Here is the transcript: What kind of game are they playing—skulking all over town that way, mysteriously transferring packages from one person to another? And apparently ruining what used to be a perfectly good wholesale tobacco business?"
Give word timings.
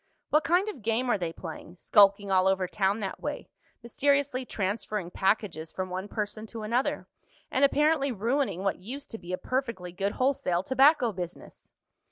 What 0.31 0.43
kind 0.43 0.67
of 0.67 0.81
game 0.81 1.11
are 1.11 1.17
they 1.19 1.31
playing—skulking 1.31 2.31
all 2.31 2.47
over 2.47 2.67
town 2.67 3.01
that 3.01 3.19
way, 3.19 3.49
mysteriously 3.83 4.45
transferring 4.45 5.11
packages 5.11 5.71
from 5.71 5.91
one 5.91 6.07
person 6.07 6.47
to 6.47 6.63
another? 6.63 7.07
And 7.51 7.63
apparently 7.63 8.11
ruining 8.11 8.63
what 8.63 8.79
used 8.79 9.11
to 9.11 9.19
be 9.19 9.31
a 9.31 9.37
perfectly 9.37 9.91
good 9.91 10.13
wholesale 10.13 10.63
tobacco 10.63 11.11
business?" 11.11 11.69